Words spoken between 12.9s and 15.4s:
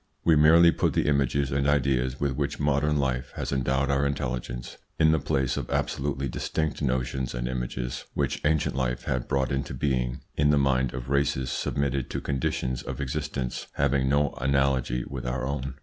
existence having no analogy with